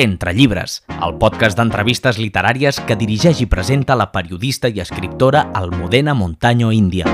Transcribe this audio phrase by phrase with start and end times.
[0.00, 6.14] Entre llibres, el podcast d'entrevistes literàries que dirigeix i presenta la periodista i escriptora Almudena
[6.16, 7.04] Montaño Índia.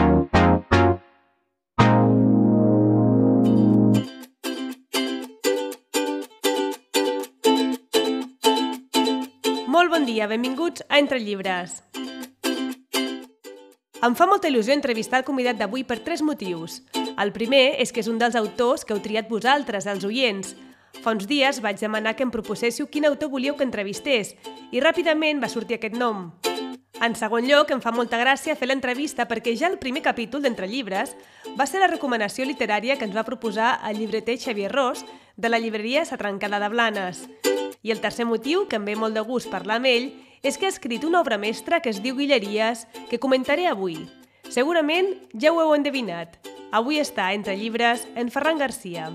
[9.66, 11.80] Molt bon dia, benvinguts a Entre Llibres.
[13.98, 16.84] Em fa molta il·lusió entrevistar el convidat d'avui per tres motius.
[17.18, 20.54] El primer és que és un dels autors que heu triat vosaltres, els oients,
[21.02, 24.34] Fa uns dies vaig demanar que em proposéssiu quin autor volíeu que entrevistés
[24.72, 26.30] i ràpidament va sortir aquest nom.
[26.96, 30.68] En segon lloc, em fa molta gràcia fer l'entrevista perquè ja el primer capítol d'Entre
[30.70, 31.12] Llibres
[31.58, 35.04] va ser la recomanació literària que ens va proposar el llibreter Xavier Ros
[35.36, 37.26] de la llibreria Satrancada de Blanes.
[37.82, 40.08] I el tercer motiu, que em ve molt de gust parlar amb ell,
[40.42, 44.00] és que ha escrit una obra mestra que es diu Guilleries, que comentaré avui.
[44.48, 46.40] Segurament ja ho heu endevinat.
[46.72, 49.12] Avui està entre llibres en Ferran Garcia.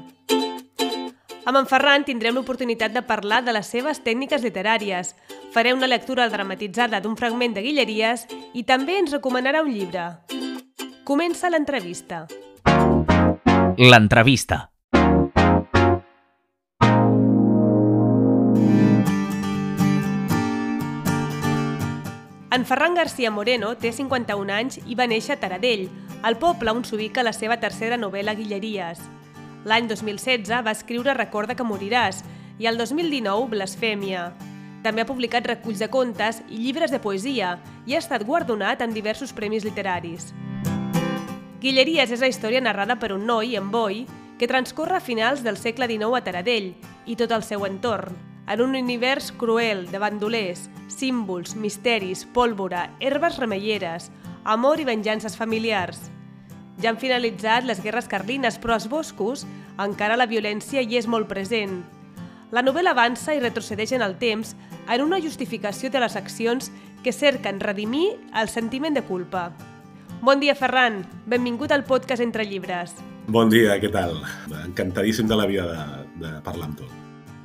[1.42, 5.16] Amb en Ferran tindrem l'oportunitat de parlar de les seves tècniques literàries.
[5.52, 10.03] Faré una lectura dramatitzada d'un fragment de Guilleries i també ens recomanarà un llibre.
[11.03, 12.28] Comença l'entrevista.
[13.81, 14.67] L'entrevista.
[22.52, 25.88] En Ferran García Moreno té 51 anys i va néixer a Taradell,
[26.22, 29.02] al poble on s'ubica la seva tercera novel·la Guilleries.
[29.64, 32.23] L'any 2016 va escriure Recorda que moriràs
[32.58, 34.31] i el 2019 Blasfèmia.
[34.81, 38.98] També ha publicat reculls de contes i llibres de poesia i ha estat guardonat amb
[38.98, 40.32] diversos premis literaris.
[41.62, 44.08] Guilleries és la història narrada per un noi, en Boi,
[44.39, 46.72] que transcorre a finals del segle XIX a Taradell
[47.06, 48.17] i tot el seu entorn,
[48.50, 54.09] en un univers cruel de bandolers, símbols, misteris, pólvora, herbes remeieres,
[54.44, 56.02] amor i venjances familiars–
[56.82, 59.46] ja han finalitzat les guerres carlines, però als boscos
[59.80, 61.82] encara la violència hi és molt present.
[62.52, 64.55] La novel·la avança i retrocedeix en el temps
[64.89, 66.72] en una justificació de les accions
[67.04, 69.52] que cerquen redimir el sentiment de culpa.
[70.22, 71.05] Bon dia, Ferran.
[71.26, 72.98] Benvingut al podcast Entre Llibres.
[73.32, 74.17] Bon dia, què tal?
[74.66, 75.86] Encantadíssim de la vida de,
[76.26, 76.89] de parlar amb tu.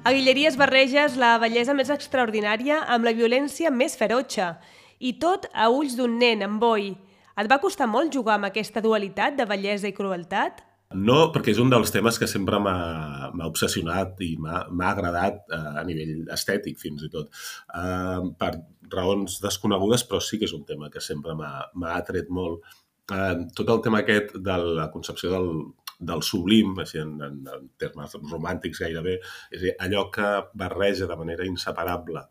[0.06, 4.52] A Guilleries barreges la bellesa més extraordinària amb la violència més ferotge,
[4.98, 6.92] i tot a ulls d'un nen, en boi,
[7.42, 10.62] et va costar molt jugar amb aquesta dualitat de bellesa i crueltat?
[10.94, 15.82] No, perquè és un dels temes que sempre m'ha obsessionat i m'ha agradat eh, a
[15.84, 17.32] nivell estètic, fins i tot.
[17.74, 18.52] Eh, per
[18.92, 22.62] raons desconegudes, però sí que és un tema que sempre m'ha atret molt.
[23.10, 25.50] Eh, tot el tema aquest de la concepció del,
[25.98, 29.18] del sublim, així en, en, en termes romàntics gairebé,
[29.50, 32.28] és dir, allò que barreja de manera inseparable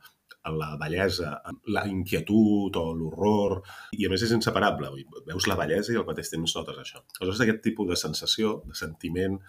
[0.53, 1.41] la bellesa,
[1.73, 3.59] la inquietud o l'horror,
[3.97, 4.91] i a més és inseparable.
[5.28, 7.01] Veus la bellesa i al mateix temps notes això.
[7.19, 9.39] Aleshores, aquest tipus de sensació, de sentiment,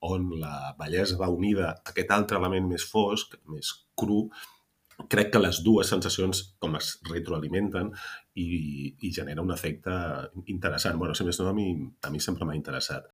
[0.00, 4.24] on la bellesa va unida a aquest altre element més fosc, més cru,
[5.12, 7.92] crec que les dues sensacions com es retroalimenten
[8.36, 9.92] i, i genera un efecte
[10.52, 10.98] interessant.
[11.00, 11.72] Bueno, si més no, a mi,
[12.04, 13.08] a mi sempre m'ha interessat.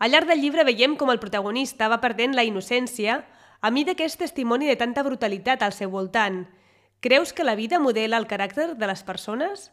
[0.00, 3.20] Al llarg del llibre veiem com el protagonista va perdent la innocència
[3.60, 6.46] a mida que és testimoni de tanta brutalitat al seu voltant–
[7.00, 9.70] Creus que la vida modela el caràcter de les persones?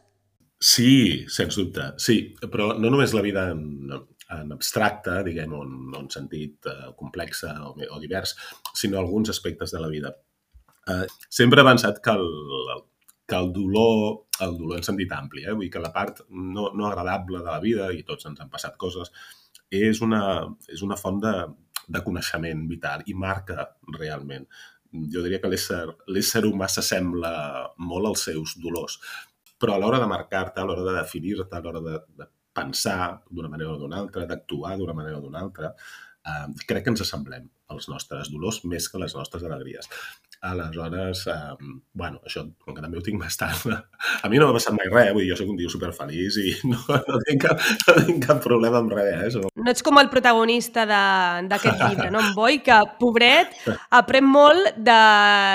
[0.58, 2.18] Sí, sens dubte, sí.
[2.40, 3.92] Però no només la vida en,
[4.34, 8.34] en abstracte, diguem, o en, en sentit uh, complex o, o divers,
[8.74, 10.14] sinó alguns aspectes de la vida.
[10.88, 12.26] Uh, sempre he pensat que el,
[13.28, 15.52] que el dolor, el dolor en sentit ampli, eh?
[15.52, 18.50] vull dir que la part no, no agradable de la vida, i tots ens han
[18.50, 19.12] passat coses,
[19.68, 20.22] és una,
[20.72, 21.34] és una font de,
[21.92, 23.68] de coneixement vital i marca
[23.98, 24.48] realment
[24.92, 27.32] jo diria que l'ésser humà s'assembla
[27.90, 28.98] molt als seus dolors.
[29.58, 33.50] Però a l'hora de marcar-te, a l'hora de definir-te, a l'hora de, de pensar d'una
[33.52, 35.72] manera o d'una altra, d'actuar d'una manera o d'una altra,
[36.26, 39.90] eh, crec que ens assemblem als nostres dolors més que les nostres alegries.
[40.40, 41.56] Aleshores, eh,
[41.92, 43.72] bueno, això, com que també ho tinc bastant,
[44.22, 46.52] a mi no m'ha passat mai res, vull dir, jo soc un tio superfeliç i
[46.70, 49.30] no, no, tinc cap, no tinc cap problema amb res, eh?
[49.34, 49.48] Soc...
[49.58, 52.22] No ets com el protagonista d'aquest llibre, no?
[52.22, 53.56] En Boi, que, pobret,
[53.98, 55.00] aprèn molt de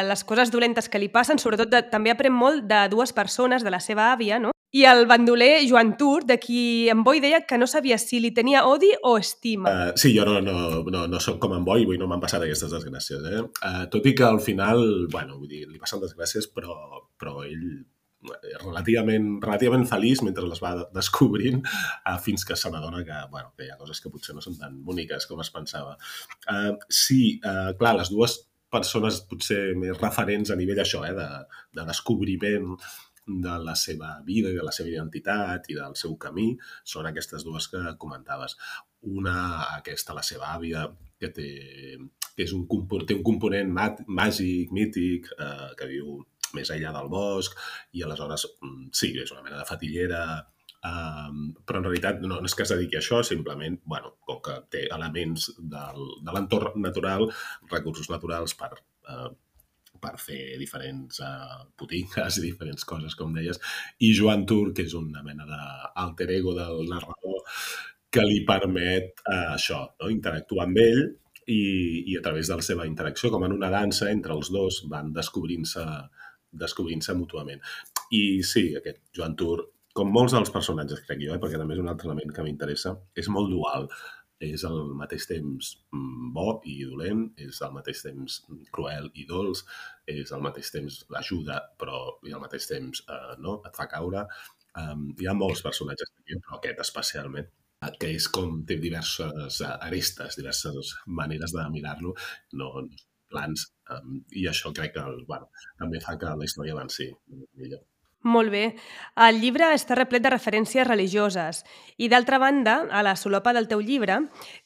[0.10, 3.72] les coses dolentes que li passen, sobretot de, també aprèn molt de dues persones, de
[3.72, 4.52] la seva àvia, no?
[4.74, 8.32] I el bandoler Joan Tur, de qui en Boi deia que no sabia si li
[8.34, 9.70] tenia odi o estima.
[9.70, 12.42] Uh, sí, jo no, no, no, no soc com en Boi, vull no m'han passat
[12.42, 13.28] aquestes desgràcies.
[13.30, 13.44] Eh?
[13.62, 14.82] Uh, tot i que al final,
[15.14, 16.74] bueno, vull dir, li passen desgràcies, però,
[17.22, 17.84] però ell
[18.24, 23.52] és relativament, relativament feliç mentre les va descobrint uh, fins que se n'adona que, bueno,
[23.54, 25.98] que hi ha coses que potser no són tan boniques com es pensava.
[26.48, 28.40] Uh, sí, uh, clar, les dues
[28.74, 31.28] persones potser més referents a nivell això, eh, de,
[31.78, 32.72] de descobriment
[33.28, 36.52] de la seva vida i de la seva identitat i del seu camí
[36.84, 38.58] són aquestes dues que comentaves.
[39.14, 39.38] Una,
[39.78, 40.86] aquesta, la seva àvia,
[41.20, 41.50] que té,
[42.36, 42.68] que és un,
[43.08, 43.72] té un component
[44.08, 46.20] màgic, mític, eh, que viu
[46.54, 47.56] més enllà del bosc,
[47.98, 50.24] i aleshores, mm, sí, és una mena de fatillera,
[50.84, 54.42] Um, però en realitat no, no és que es dediqui a això, simplement, bueno, com
[54.44, 57.30] que té elements del, de l'entorn natural,
[57.72, 58.74] recursos naturals per,
[59.08, 59.30] uh,
[60.04, 63.60] per fer diferents uh, botigues i diferents coses, com deies,
[64.04, 67.44] i Joan Tur, que és una mena d'alter ego del narrador,
[68.14, 70.12] que li permet uh, això, no?
[70.14, 71.04] interactuar amb ell
[71.48, 71.62] i,
[72.14, 75.14] i a través de la seva interacció, com en una dansa, entre els dos van
[75.16, 75.88] descobrint-se
[76.54, 77.64] descobrint-se mútuament.
[78.14, 79.64] I sí, aquest Joan Tur
[79.98, 82.96] com molts dels personatges, crec jo, eh, perquè també és un altre element que m'interessa,
[83.16, 83.88] és molt dual.
[84.44, 88.40] És al mateix temps mm, bo i dolent, és al mateix temps
[88.76, 89.64] cruel i dolç,
[90.10, 94.26] és al mateix temps l'ajuda, però i al mateix temps eh, no, et fa caure.
[94.84, 97.50] Um, hi ha molts personatges, però aquest especialment,
[97.86, 102.16] eh, que és com té diverses eh, arestes, diverses maneres de mirar-lo,
[102.60, 102.74] no,
[103.34, 105.50] plans, um, i això crec que bueno,
[105.80, 107.10] també fa que la història avanci
[107.60, 107.86] millor.
[108.24, 108.64] Molt bé.
[109.20, 111.60] El llibre està replet de referències religioses
[111.98, 114.22] i, d'altra banda, a la solopa del teu llibre,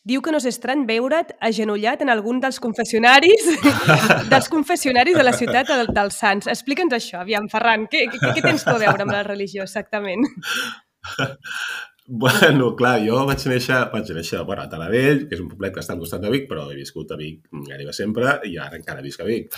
[0.06, 3.50] diu que no és estrany veure't agenollat en algun dels confessionaris
[4.31, 6.51] dels confessionaris de la ciutat dels Sants.
[6.54, 10.25] Explica'ns això, aviam, Ferran, què, què, què tens a veure amb la religió exactament?
[12.10, 15.81] Bueno, clar, jo vaig néixer, vaig néixer bueno, a Taradell, que és un poblet que
[15.83, 19.03] està al costat de Vic, però he viscut a Vic gairebé sempre i ara encara
[19.03, 19.51] visc a Vic.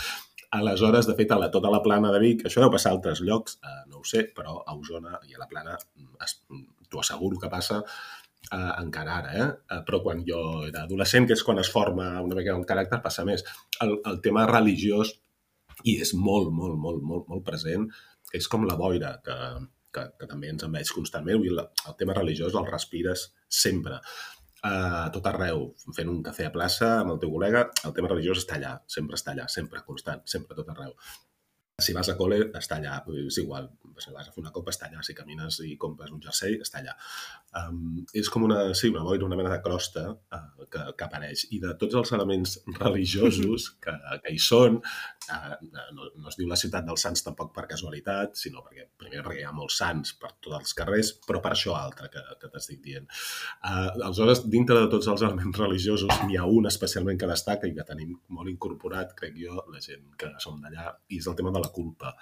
[0.51, 3.21] Aleshores, de fet, a la, tota la plana de Vic, això deu passar a altres
[3.21, 7.37] llocs, eh, no ho sé, però a Osona i a la plana mm, t'ho asseguro
[7.37, 9.47] que passa eh, encara ara, eh?
[9.75, 9.81] eh?
[9.85, 13.27] Però quan jo era adolescent, que és quan es forma una mica un caràcter, passa
[13.29, 13.45] més.
[13.85, 15.13] El, el tema religiós,
[15.85, 17.85] i és molt, molt, molt, molt, molt present,
[18.33, 19.37] és com la boira, que,
[19.93, 21.45] que, que també ens enveig constantment.
[21.45, 24.01] el tema religiós el respires sempre
[24.65, 28.43] a tot arreu, fent un cafè a plaça amb el teu col·lega, el tema religiós
[28.43, 30.95] està allà, sempre està allà, sempre, constant, sempre, tot arreu.
[31.79, 33.69] Si vas a col·le, està allà, és igual.
[34.03, 34.99] Si vas a fer una copa, està allà.
[35.05, 36.95] Si camines i compres un jersei, està allà.
[37.55, 41.45] Um, és com una, sí, una boira, una mena de crosta uh, que, que apareix.
[41.55, 43.95] I de tots els elements religiosos que,
[44.25, 44.81] que hi són,
[45.95, 49.41] no, no es diu la ciutat dels sants tampoc per casualitat, sinó perquè, primer, perquè
[49.43, 52.81] hi ha molts sants per tots els carrers, però per això altre que, que t'estic
[52.85, 53.09] dient.
[53.63, 57.75] Uh, aleshores, dintre de tots els elements religiosos, n'hi ha un especialment que destaca i
[57.77, 61.53] que tenim molt incorporat, crec jo, la gent que som d'allà, i és el tema
[61.55, 62.15] de la culpa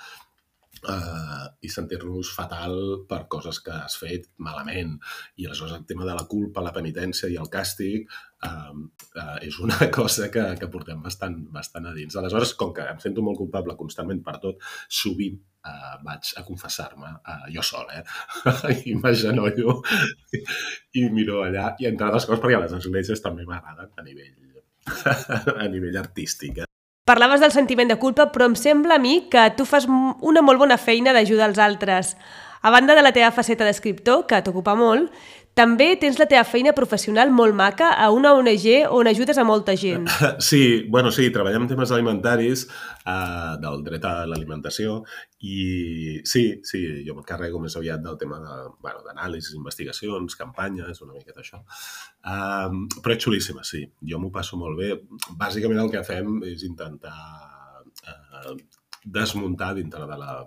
[0.86, 2.78] uh, i sentir-nos fatal
[3.10, 4.96] per coses que has fet malament.
[5.38, 8.08] I aleshores el tema de la culpa, la penitència i el càstig
[8.46, 12.18] uh, uh, és una cosa que, que portem bastant, bastant a dins.
[12.20, 17.14] Aleshores, com que em sento molt culpable constantment per tot, sovint uh, vaig a confessar-me
[17.18, 18.04] uh, jo sol, eh?
[18.92, 19.80] I m'agenollo
[20.34, 20.44] i,
[21.02, 21.72] i miro allà.
[21.80, 24.36] I entre altres coses, perquè les esglésies també m'agraden a nivell
[25.62, 26.64] a nivell artístic.
[26.64, 26.67] Eh?
[27.08, 30.60] Parlaves del sentiment de culpa, però em sembla a mi que tu fas una molt
[30.60, 32.10] bona feina d'ajudar els altres.
[32.60, 35.14] A banda de la teva faceta d'escriptor, que t'ocupa molt,
[35.58, 39.76] també tens la teva feina professional molt maca a una ONG on ajudes a molta
[39.76, 40.06] gent.
[40.48, 42.68] Sí, bueno, sí, treballem temes alimentaris,
[43.06, 45.00] eh, del dret a l'alimentació,
[45.42, 51.42] i sí, sí, jo m'encarrego més aviat del tema d'anàlisis, bueno, investigacions, campanyes, una miqueta
[51.42, 51.64] això.
[52.28, 53.84] Um, però és xulíssima, sí.
[54.12, 54.94] Jo m'ho passo molt bé.
[55.40, 57.18] Bàsicament el que fem és intentar
[58.06, 58.54] uh,
[59.06, 60.38] desmuntar dintre de la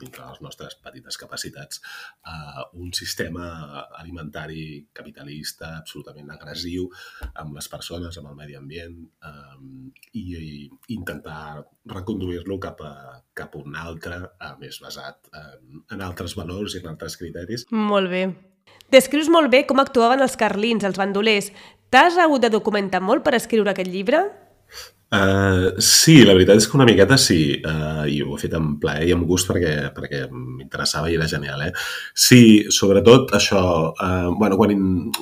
[0.00, 1.82] dintre de les nostres petites capacitats,
[2.26, 3.48] eh, un sistema
[4.00, 6.88] alimentari capitalista absolutament agressiu
[7.34, 9.56] amb les persones, amb el medi ambient eh,
[10.12, 16.04] i, i intentar reconduir-lo cap, a, cap a un altre, eh, més basat en, en
[16.04, 17.66] altres valors i en altres criteris.
[17.72, 18.26] Molt bé.
[18.92, 21.50] Descrius molt bé com actuaven els carlins, els bandolers.
[21.92, 24.26] T'has hagut de documentar molt per escriure aquest llibre?
[25.08, 28.74] Uh, sí, la veritat és que una miqueta sí, uh, i ho he fet amb
[28.82, 31.70] plaer i amb gust perquè, perquè m'interessava i era genial, eh?
[32.12, 34.76] Sí, sobretot això, uh, bueno, quan,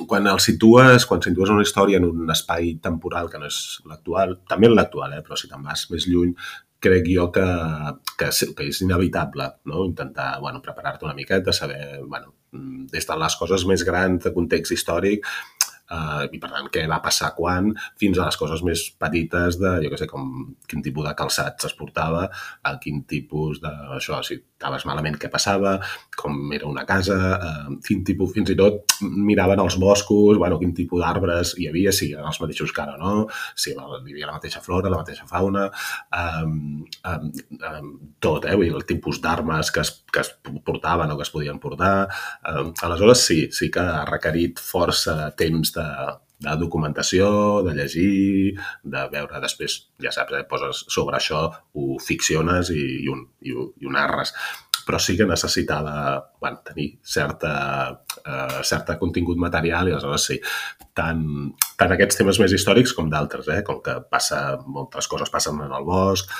[0.09, 4.41] quan el situes, quan situes una història en un espai temporal que no és l'actual,
[4.49, 5.23] també l'actual, eh?
[5.23, 6.35] però si te'n vas més lluny,
[6.83, 7.47] crec jo que,
[8.19, 8.27] que,
[8.57, 9.85] que és inevitable no?
[9.87, 12.33] intentar bueno, preparar-te una miqueta, saber bueno,
[12.91, 15.25] des de les coses més grans de context històric
[15.91, 19.73] eh, i per tant què va passar quan, fins a les coses més petites de,
[19.83, 20.27] jo què sé, com
[20.67, 22.27] quin tipus de calçats es portava,
[22.63, 25.75] a quin tipus de, això, si estaves malament què passava,
[26.17, 30.73] com era una casa, eh, quin tipus, fins i tot miraven els boscos, bueno, quin
[30.77, 34.37] tipus d'arbres hi havia, si eren els mateixos que ara no, si hi havia la
[34.39, 36.47] mateixa flora, la mateixa fauna, eh,
[37.11, 37.19] eh,
[37.59, 37.83] eh,
[38.23, 40.33] tot, eh, vull dir, el tipus d'armes que, es, que es
[40.65, 42.07] portaven o que es podien portar.
[42.41, 45.87] Eh, aleshores, sí, sí que ha requerit força temps de,
[46.43, 47.29] de documentació,
[47.65, 53.07] de llegir, de veure després, ja saps, eh, poses sobre això, ho ficciones i, i,
[53.13, 54.35] un, i, i ho narres
[54.87, 55.93] però sí que necessitava
[56.39, 57.51] bueno, tenir certa,
[58.23, 60.37] eh, certa contingut material i aleshores sí,
[60.95, 61.25] tant,
[61.75, 63.59] tant aquests temes més històrics com d'altres, eh?
[63.67, 66.31] com que passa, moltes coses passen en el bosc,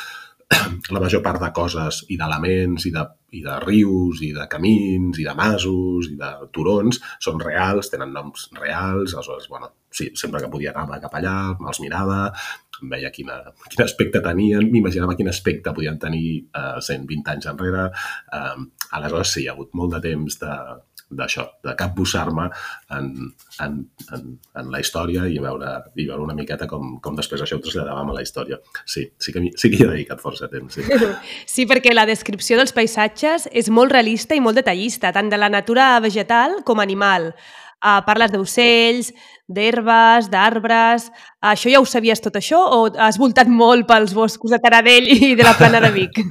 [0.95, 3.03] la major part de coses i d'elements i, de,
[3.35, 8.13] i de rius i de camins i de masos i de turons són reals, tenen
[8.15, 12.21] noms reals, aleshores, bueno, sí, sempre que podia anar cap allà, me'ls mirava,
[12.91, 17.87] veia quina, quin aspecte tenien, m'imaginava quin aspecte podien tenir eh, 120 anys enrere.
[18.37, 18.67] Eh,
[18.99, 20.53] aleshores, sí, hi ha hagut molt de temps de,
[21.09, 22.47] d'això, de capbussar-me
[22.95, 23.11] en,
[23.63, 23.77] en,
[24.13, 24.23] en,
[24.59, 28.11] en la història i veure, i veure una miqueta com, com després això ho traslladàvem
[28.11, 28.59] a la història.
[28.85, 30.75] Sí, sí que, sí que hi he dedicat força temps.
[30.75, 30.83] Sí.
[31.55, 35.51] sí, perquè la descripció dels paisatges és molt realista i molt detallista, tant de la
[35.53, 37.31] natura vegetal com animal.
[37.77, 39.11] Uh, parles d'ocells,
[39.47, 41.11] d'herbes, d'arbres...
[41.37, 45.05] Uh, això ja ho sabies tot això o has voltat molt pels boscos de Taradell
[45.13, 46.17] i de la plana de Vic?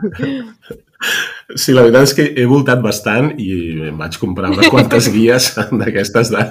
[1.54, 3.48] Sí, la veritat és que he voltat bastant i
[3.86, 6.42] em vaig comprar unes quantes guies d'aquestes de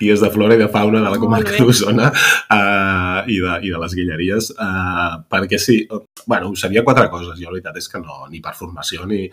[0.00, 3.80] guies de flora i de fauna de la comarca d'Osona uh, i, de, i de
[3.82, 5.82] les guilleries uh, perquè sí,
[6.24, 7.36] bueno, sabia quatre coses.
[7.36, 9.26] Jo la veritat és que no, ni per formació ni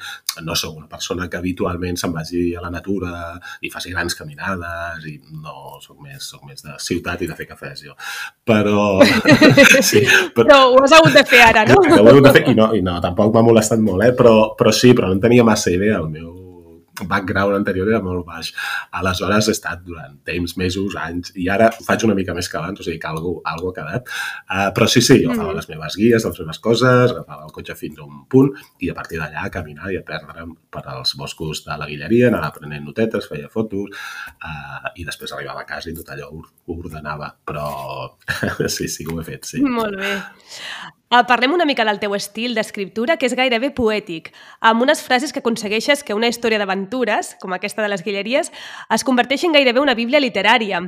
[0.44, 3.14] no sóc una persona que habitualment se'n vagi a la natura
[3.64, 7.48] i faci grans caminades i no, sóc més, sóc més de ciutat i de fer
[7.54, 7.96] cafès jo.
[8.44, 9.00] Però...
[9.84, 10.00] Sí,
[10.36, 11.76] però, però ho has hagut de fer ara, no?
[11.80, 14.12] Ho he hagut de fer i no, i no tampoc m'ha molestat molt, eh?
[14.18, 16.00] però, però sí, però no en tenia massa idea.
[16.02, 16.44] El meu
[17.02, 18.52] background anterior era molt baix.
[19.00, 22.60] Aleshores he estat durant temps, mesos, anys, i ara ho faig una mica més que
[22.60, 24.12] abans, o sigui que algú, algú ha quedat.
[24.46, 25.60] Uh, però sí, sí, jo agafava mm.
[25.60, 28.52] les meves guies, les meves coses, agafava el cotxe fins a un punt
[28.84, 32.54] i a partir d'allà caminar i a perdre'm per als boscos de la Guilleria, anava
[32.58, 37.34] prenent notetes, feia fotos uh, i després arribava a casa i tot allò ho ordenava.
[37.46, 37.68] Però
[38.76, 39.64] sí, sí, ho he fet, sí.
[39.66, 40.18] Molt bé.
[41.14, 44.32] Uh, parlem una mica del teu estil d'escriptura, que és gairebé poètic,
[44.66, 48.50] amb unes frases que aconsegueixes que una història d'aventures, com aquesta de les Guilleries,
[48.96, 50.80] es converteixi en gairebé una bíblia literària.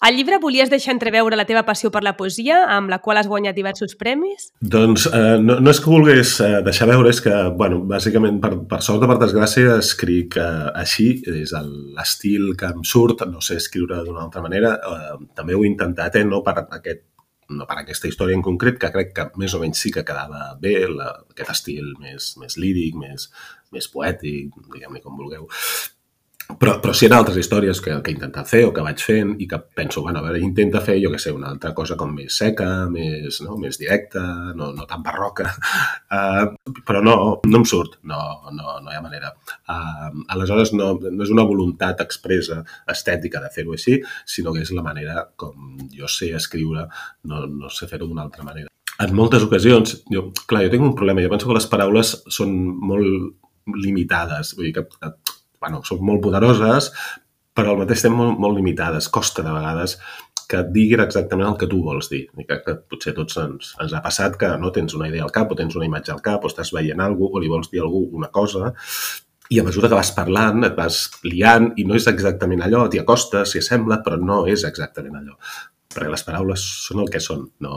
[0.00, 3.28] Al llibre volies deixar entreveure la teva passió per la poesia, amb la qual has
[3.28, 4.46] guanyat diversos premis?
[4.64, 8.54] Doncs eh, no, no és que volgués eh, deixar veure, és que, bueno, bàsicament, per,
[8.70, 11.10] per sort o per desgràcia, escric eh, així,
[11.42, 15.68] és l'estil que em surt, no sé escriure d'una altra manera, eh, també ho he
[15.68, 17.04] intentat, eh, no per aquest
[17.50, 20.48] no per aquesta història en concret, que crec que més o menys sí que quedava
[20.62, 23.28] bé, la, aquest estil més, més líric, més,
[23.74, 25.46] més poètic, diguem-ne com vulgueu.
[26.46, 29.32] Però, però si eren altres històries que, que he intentat fer o que vaig fent
[29.42, 32.12] i que penso, bueno, a veure, intenta fer, jo que sé, una altra cosa com
[32.14, 34.22] més seca, més, no, més directa,
[34.54, 36.44] no, no tan barroca, uh,
[36.86, 38.20] però no, no em surt, no,
[38.54, 39.32] no, no hi ha manera.
[39.66, 42.62] Uh, aleshores, no, no és una voluntat expressa
[42.94, 43.98] estètica de fer-ho així,
[44.36, 46.86] sinó que és la manera com jo sé escriure,
[47.26, 48.70] no, no sé fer-ho d'una altra manera.
[49.02, 52.54] En moltes ocasions, jo, clar, jo tinc un problema, jo penso que les paraules són
[52.86, 53.42] molt
[53.74, 55.10] limitades, vull dir que
[55.66, 56.92] bueno, són molt poderoses,
[57.56, 59.10] però al mateix temps molt, molt limitades.
[59.12, 59.98] Costa de vegades
[60.46, 62.22] que et diguin exactament el que tu vols dir.
[62.38, 65.34] I que, que potser tots ens, ens ha passat que no tens una idea al
[65.34, 67.82] cap o tens una imatge al cap o estàs veient alguna o li vols dir
[67.82, 68.72] a algú una cosa
[69.50, 73.02] i a mesura que vas parlant et vas liant i no és exactament allò, t'hi
[73.02, 75.36] acostes, s'hi assembla, però no és exactament allò
[75.96, 77.76] perquè les paraules són el que són, no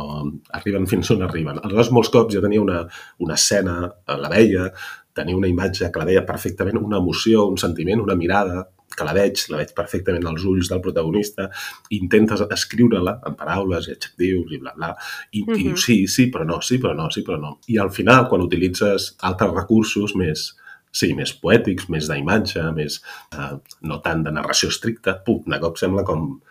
[0.58, 1.62] arriben fins on arriben.
[1.62, 2.82] Aleshores, molts cops jo tenia una,
[3.24, 3.78] una escena,
[4.10, 4.66] la veia,
[5.14, 9.14] tenir una imatge que la veia perfectament, una emoció, un sentiment, una mirada, que la
[9.16, 11.48] veig, la veig perfectament als ulls del protagonista,
[11.96, 14.94] intentes escriure-la en paraules i adjectius i bla, bla,
[15.32, 15.60] i, uh -huh.
[15.60, 17.60] i dius sí, sí, però no, sí, però no, sí, però no.
[17.68, 20.56] I al final, quan utilitzes altres recursos més,
[20.92, 23.02] sí, més poètics, més d'imatge, més,
[23.34, 26.42] eh, no tant de narració estricta, pum, de cop sembla com,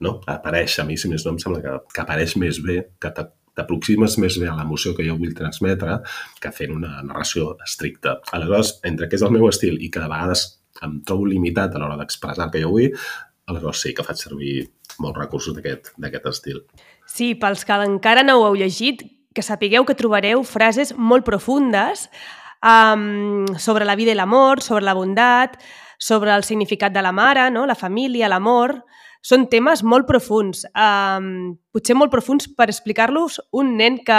[0.00, 0.20] no?
[0.26, 3.10] Apareix, a mi, si més no, em sembla que, que apareix més bé, que
[3.56, 5.98] t'aproximes més bé a l'emoció que jo vull transmetre
[6.40, 8.18] que fent una narració estricta.
[8.32, 10.46] Aleshores, entre que és el meu estil i que de vegades
[10.82, 12.94] em trobo limitat a l'hora d'expressar el que jo vull,
[13.50, 14.54] aleshores sí que faig servir
[15.02, 16.62] molts recursos d'aquest estil.
[17.06, 22.08] Sí, pels que encara no ho heu llegit, que sapigueu que trobareu frases molt profundes
[22.62, 25.58] um, sobre la vida i l'amor, sobre la bondat,
[25.98, 27.64] sobre el significat de la mare, no?
[27.66, 28.82] la família, l'amor,
[29.22, 34.18] són temes molt profuns, um, potser molt profuns per explicar-los un nen que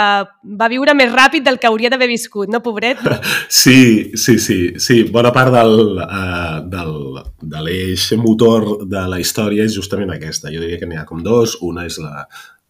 [0.60, 3.04] va viure més ràpid del que hauria d'haver viscut, no, pobret?
[3.64, 4.58] Sí, sí, sí.
[4.80, 5.02] sí.
[5.12, 10.52] Bona part del, uh, del, de l'eix motor de la història és justament aquesta.
[10.52, 11.58] Jo diria que n'hi ha com dos.
[11.64, 12.24] Una és la,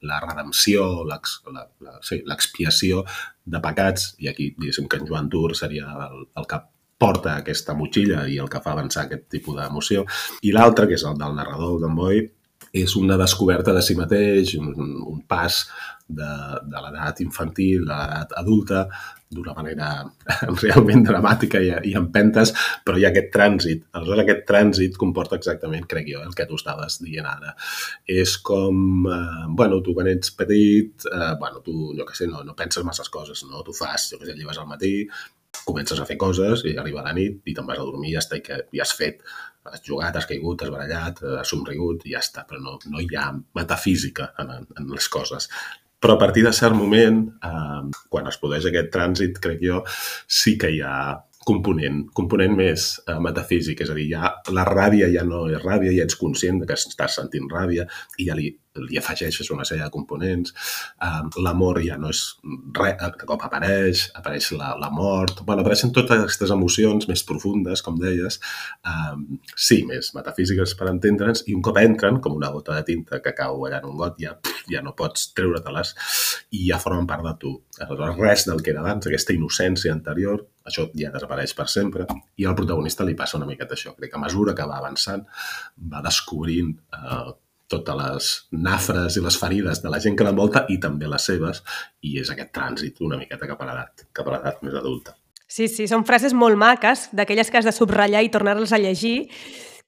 [0.05, 3.17] la redempció, l'expiació sí,
[3.55, 6.74] de pecats, i aquí diguéssim que en Joan Tur seria el, el cap
[7.05, 10.07] porta aquesta motxilla i el que fa avançar aquest tipus d'emoció.
[10.43, 12.25] I l'altre, que és el del narrador, d'en Boi,
[12.75, 14.73] és una descoberta de si mateix, un,
[15.07, 15.61] un pas
[16.09, 16.31] de,
[16.71, 18.89] de l'edat infantil a l'edat adulta
[19.35, 19.89] d'una manera
[20.63, 22.53] realment dramàtica i, i empentes,
[22.87, 23.85] però hi ha aquest trànsit.
[23.95, 27.55] Aleshores, aquest trànsit comporta exactament, crec jo, el que tu estaves dient ara.
[28.21, 32.45] És com, eh, bueno, tu quan ets petit, eh, bueno, tu, jo què sé, no,
[32.47, 33.65] no penses masses coses, no?
[33.67, 34.95] Tu fas, jo què sé, lleves al matí,
[35.65, 38.23] comences a fer coses i arriba la nit i te'n vas a dormir i ja
[38.25, 39.23] està, i que ja has fet
[39.65, 43.09] has jugat, has caigut, has barallat, has somrigut i ja està, però no, no hi
[43.17, 45.49] ha metafísica en, en les coses.
[46.05, 49.81] Però a partir de cert moment, eh, quan es produeix aquest trànsit, crec jo,
[50.29, 51.15] sí que hi ha
[51.49, 55.95] component, component més eh, metafísic, és a dir, ja, la ràbia ja no és ràbia,
[55.97, 58.51] ja ets conscient de que estàs sentint ràbia i ja li,
[58.83, 60.55] li afegeixes una sèrie de components.
[60.99, 62.23] Uh, L'amor ja no és
[62.75, 67.85] res, de cop apareix, apareix la, la mort, bueno, apareixen totes aquestes emocions més profundes,
[67.87, 68.41] com deies,
[68.89, 69.15] uh,
[69.55, 73.35] sí, més metafísiques per entendre'ns, i un cop entren, com una gota de tinta que
[73.37, 74.35] cau allà en un got, ja,
[74.71, 75.95] ja no pots treure-te-les
[76.59, 77.55] i ja formen part de tu.
[77.79, 82.09] Aleshores, res del que era abans, aquesta innocència anterior, això ja desapareix per sempre,
[82.41, 83.95] i al protagonista li passa una miqueta això.
[83.95, 85.25] Crec que a mesura que va avançant,
[85.93, 87.35] va descobrint eh,
[87.75, 88.31] totes les
[88.65, 91.61] nafres i les ferides de la gent que l'envolta i també les seves,
[92.07, 95.19] i és aquest trànsit una miqueta cap a l'edat, cap a l'edat més adulta.
[95.47, 99.29] Sí, sí, són frases molt maques, d'aquelles que has de subratllar i tornar-les a llegir,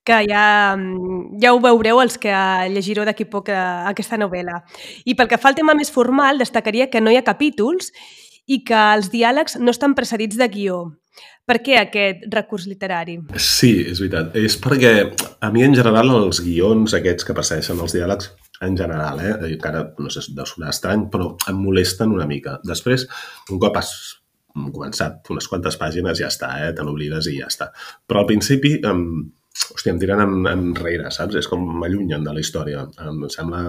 [0.06, 0.76] que ja,
[1.42, 2.34] ja ho veureu els que
[2.70, 3.56] llegireu d'aquí poc eh,
[3.90, 4.60] aquesta novel·la.
[5.04, 7.90] I pel que fa al tema més formal, destacaria que no hi ha capítols
[8.46, 10.78] i que els diàlegs no estan precedits de guió.
[11.46, 13.20] Per què aquest recurs literari?
[13.38, 14.34] Sí, és veritat.
[14.34, 14.92] És perquè
[15.40, 18.32] a mi en general els guions aquests que passeixen els diàlegs
[18.66, 19.34] en general, eh?
[19.52, 22.56] encara no sé, deu sonar estrany, però em molesten una mica.
[22.66, 23.06] Després,
[23.52, 23.92] un cop has
[24.56, 26.72] començat unes quantes pàgines, ja està, eh?
[26.74, 27.68] te n'oblides i ja està.
[28.08, 29.02] Però al principi, em,
[29.74, 31.36] hòstia, em tiren en, enrere, saps?
[31.42, 32.86] És com m'allunyen de la història.
[33.04, 33.62] Em sembla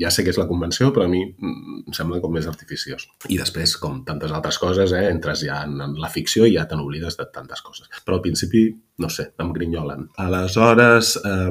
[0.00, 3.08] ja sé que és la convenció, però a mi mm, em sembla com més artificiós.
[3.28, 6.66] I després, com tantes altres coses, eh, entres ja en, en la ficció i ja
[6.68, 7.90] te n'oblides de tantes coses.
[8.06, 8.64] Però al principi,
[9.02, 10.08] no sé, em grinyolen.
[10.22, 11.50] Aleshores, eh,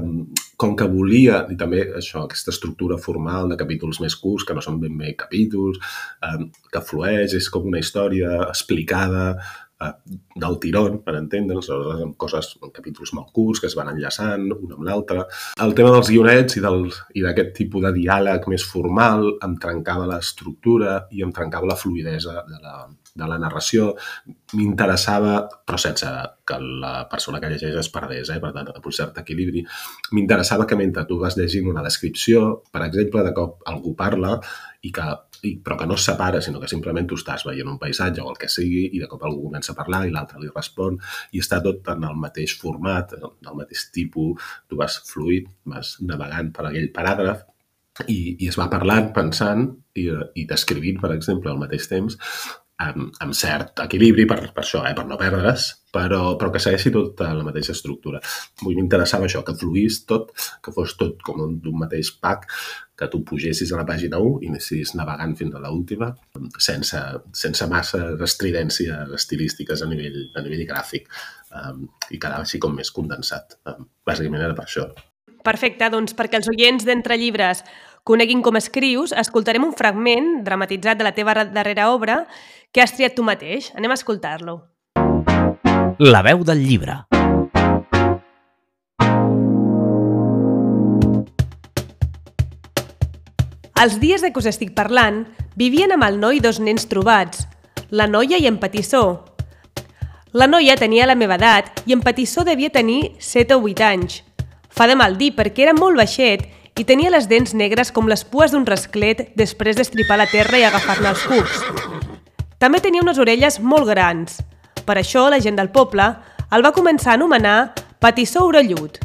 [0.62, 4.64] com que volia, i també això, aquesta estructura formal de capítols més curts, que no
[4.64, 5.82] són ben bé capítols,
[6.28, 6.38] eh,
[6.72, 9.36] que flueix, és com una història explicada,
[9.82, 9.94] Eh,
[10.42, 14.76] del tirón, per entendre'ns, amb coses, en capítols molt curts que es van enllaçant un
[14.76, 15.26] amb l'altre.
[15.66, 16.64] El tema dels guionets i
[17.26, 22.62] d'aquest tipus de diàleg més formal em trencava l'estructura i em trencava la fluidesa de
[22.62, 22.76] la,
[23.18, 23.92] de la narració.
[24.54, 26.14] M'interessava, però sense
[26.48, 28.40] que la persona que llegeix es perdés, eh?
[28.44, 29.66] per tant, un cert equilibri.
[30.14, 34.38] M'interessava que mentre tu vas llegint una descripció, per exemple, de cop algú parla
[34.82, 35.10] i que
[35.48, 38.30] i, però que no es separa, sinó que simplement tu estàs veient un paisatge o
[38.32, 41.00] el que sigui i de cop algú comença a parlar i l'altre li respon
[41.34, 46.54] i està tot en el mateix format, el mateix tipus, tu vas fluid, vas navegant
[46.56, 47.48] per aquell paràgraf
[48.08, 50.08] i, i es va parlant, pensant i,
[50.40, 52.18] i descrivint, per exemple, al mateix temps
[52.82, 56.92] amb, amb cert equilibri per, per això, eh, per no perdre's, però, però que segueixi
[56.94, 58.22] tota la mateixa estructura.
[58.62, 60.32] Vull m'interessava això, que fluís tot,
[60.64, 62.48] que fos tot com d'un mateix pack,
[63.02, 66.12] que tu pugessis a la pàgina 1 i anessis navegant fins a l'última
[66.62, 67.00] sense,
[67.34, 72.94] sense massa estridències estilístiques a nivell, a nivell gràfic um, i quedava així com més
[72.94, 73.58] condensat.
[73.66, 74.92] Um, bàsicament era per això.
[75.42, 77.64] Perfecte, doncs perquè els oients d'Entre Llibres
[78.04, 82.26] coneguin com escrius, escoltarem un fragment dramatitzat de la teva darrera obra
[82.74, 83.72] que has triat tu mateix.
[83.78, 84.62] Anem a escoltar-lo.
[86.02, 87.04] La veu del llibre.
[93.82, 95.24] Els dies de què us estic parlant,
[95.58, 97.48] vivien amb el noi dos nens trobats,
[97.90, 99.26] la noia i en Petissó.
[100.38, 104.22] La noia tenia la meva edat i en Petissó devia tenir 7 o 8 anys.
[104.70, 106.46] Fa de mal dir perquè era molt baixet
[106.80, 110.66] i tenia les dents negres com les pues d'un rasclet després d'estripar la terra i
[110.68, 111.64] agafar-ne els cucs.
[112.62, 114.40] També tenia unes orelles molt grans.
[114.86, 116.08] Per això la gent del poble
[116.52, 119.00] el va començar a anomenar Petissó Orellut.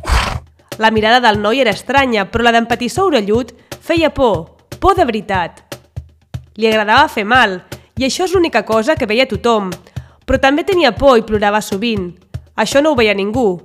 [0.79, 5.05] La mirada del noi era estranya, però la d'en Petissó Orellut feia por, por de
[5.09, 5.63] veritat.
[6.57, 7.61] Li agradava fer mal,
[7.97, 9.71] i això és l'única cosa que veia tothom,
[10.27, 12.11] però també tenia por i plorava sovint.
[12.57, 13.61] Això no ho veia ningú.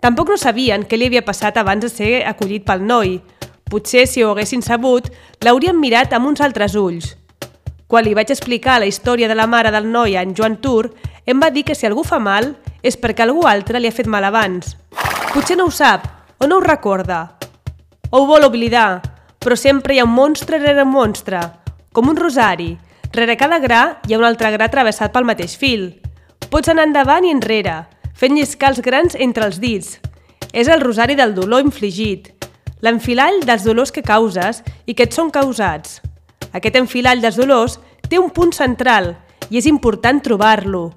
[0.00, 3.20] Tampoc no sabien què li havia passat abans de ser acollit pel noi.
[3.70, 5.08] Potser, si ho haguessin sabut,
[5.42, 7.14] l'haurien mirat amb uns altres ulls.
[7.86, 10.92] Quan li vaig explicar la història de la mare del noi a en Joan Tur,
[11.26, 14.06] em va dir que si algú fa mal és perquè algú altre li ha fet
[14.06, 14.76] mal abans.
[15.32, 16.06] Potser no ho sap,
[16.38, 17.36] o no ho recorda,
[18.10, 19.02] o ho vol oblidar,
[19.42, 21.40] però sempre hi ha un monstre rere un monstre,
[21.92, 22.76] com un rosari.
[23.12, 25.88] Rere cada gra hi ha un altre gra travessat pel mateix fil.
[26.50, 27.76] Pots anar endavant i enrere,
[28.16, 29.98] fent lliscar els grans entre els dits.
[30.52, 32.32] És el rosari del dolor infligit.
[32.84, 36.02] l'enfilall dels dolors que causes i que et són causats.
[36.52, 39.14] Aquest enfilall dels dolors té un punt central
[39.48, 40.92] i és important trobar-lo.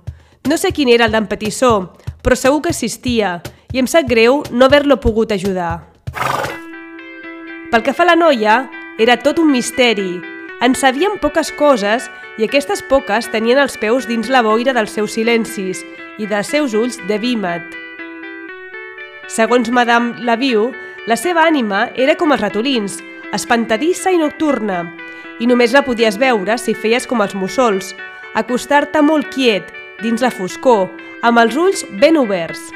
[0.46, 3.40] No sé quin era el d'en Petissó, però segur que existia
[3.72, 5.88] i em sap greu no haver-lo pogut ajudar.
[7.72, 10.39] Pel que fa a la noia, era tot un misteri.
[10.62, 15.14] En sabíem poques coses i aquestes poques tenien els peus dins la boira dels seus
[15.16, 15.86] silencis
[16.20, 17.64] i dels seus ulls de vímet.
[19.32, 20.74] Segons Madame Laviu,
[21.08, 22.98] la seva ànima era com els ratolins,
[23.32, 24.82] espantadissa i nocturna,
[25.40, 27.94] i només la podies veure si feies com els mussols,
[28.36, 29.72] acostar-te molt quiet,
[30.04, 30.90] dins la foscor,
[31.24, 32.68] amb els ulls ben oberts.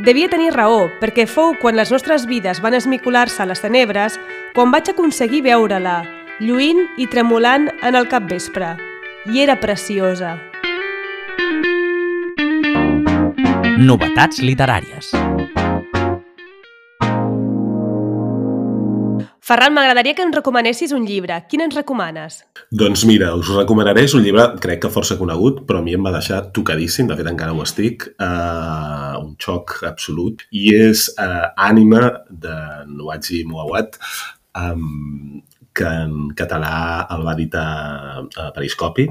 [0.00, 4.16] Devia tenir raó, perquè fou quan les nostres vides van esmicular-se a les tenebres
[4.56, 5.98] quan vaig aconseguir veure-la,
[6.40, 8.74] lluint i tremolant en el capvespre.
[9.30, 10.34] I era preciosa.
[13.78, 15.12] Novetats literàries.
[19.44, 21.36] Ferran, m'agradaria que ens recomanessis un llibre.
[21.50, 22.40] Quin ens recomanes?
[22.72, 26.06] Doncs mira, us recomanaré, és un llibre crec que força conegut, però a mi em
[26.06, 31.52] va deixar tocadíssim, de fet encara ho estic, uh, un xoc absolut, i és uh,
[31.60, 32.56] Ànima de
[32.88, 34.00] Nuadzi Muawat,
[34.56, 35.42] um,
[35.74, 36.74] que en català
[37.14, 37.68] el va editar
[38.24, 39.08] a Periscopi.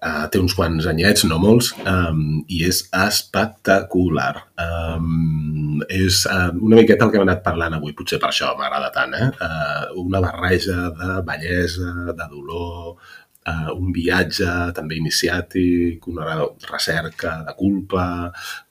[0.00, 4.32] Uh, té uns quants anyets, no molts, um, i és espectacular.
[4.64, 8.88] Um, és uh, una miqueta el que hem anat parlant avui, potser per això m'agrada
[8.94, 9.28] tant, eh?
[9.44, 12.96] Uh, una barreja de bellesa, de dolor,
[13.44, 16.40] uh, un viatge també iniciàtic, una
[16.70, 18.06] recerca de culpa,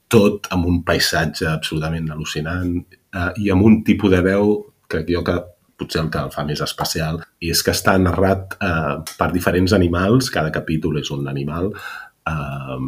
[0.10, 4.56] tot amb un paisatge absolutament al·lucinant uh, i amb un tipus de veu,
[4.90, 5.38] crec jo que
[5.80, 9.74] potser el que el fa més especial, i és que està narrat eh, per diferents
[9.78, 12.80] animals, cada capítol és un animal eh,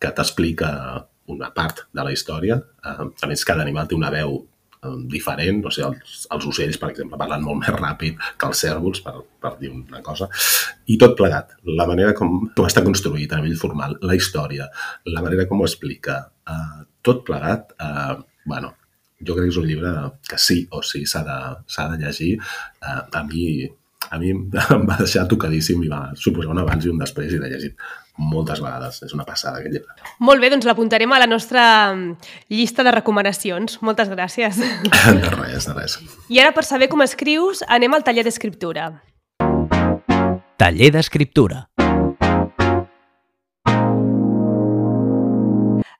[0.00, 0.70] que t'explica
[1.26, 2.58] una part de la història.
[2.84, 6.78] Eh, a més, cada animal té una veu eh, diferent, o sigui, els, els ocells,
[6.82, 10.30] per exemple, parlen molt més ràpid que els cèrvols, per, per dir una cosa,
[10.86, 14.70] i tot plegat, la manera com, com està construït a nivell formal, la història,
[15.10, 18.74] la manera com ho explica, eh, tot plegat, eh, bueno,
[19.20, 19.92] jo crec que és un llibre
[20.28, 21.40] que sí o sí s'ha de,
[21.96, 22.36] de llegir.
[22.82, 23.68] Uh, a mi
[24.10, 24.42] a mi em
[24.86, 28.62] va deixar tocadíssim i va suposar un abans i un després i l'he llegit moltes
[28.64, 29.02] vegades.
[29.04, 30.10] És una passada aquest llibre.
[30.24, 31.64] Molt bé, doncs l'apuntarem a la nostra
[32.48, 33.80] llista de recomanacions.
[33.82, 34.60] Moltes gràcies.
[35.20, 35.98] De res, de res.
[36.32, 38.90] I ara, per saber com escrius, anem al taller d'escriptura.
[40.56, 41.66] Taller d'escriptura.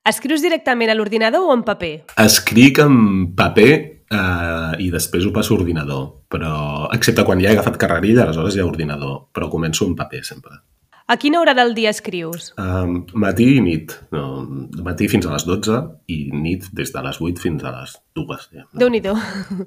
[0.06, 1.94] Escrius directament a l'ordinador o en paper?
[2.22, 2.98] Escric en
[3.34, 8.22] paper eh, i després ho passo a ordinador, però excepte quan ja he agafat carrerilla,
[8.22, 10.60] aleshores hi ha ordinador, però començo en paper sempre.
[11.06, 12.48] A quina hora del dia escrius?
[12.58, 13.92] Um, matí i nit.
[14.14, 14.42] No,
[14.82, 18.48] matí fins a les 12 i nit des de les 8 fins a les 2.
[18.54, 18.66] Ja.
[18.78, 19.14] Déu-n'hi-do.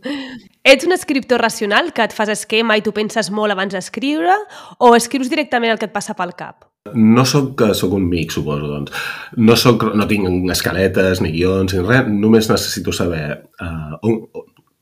[0.71, 4.35] Ets un escriptor racional que et fas esquema i tu penses molt abans d'escriure
[4.83, 6.68] o escrius directament el que et passa pel cap?
[6.95, 8.93] No sóc, sóc un mic, suposo, doncs.
[9.37, 13.23] No, soc, no tinc escaletes ni guions ni res, només necessito saber
[13.61, 14.21] uh, on,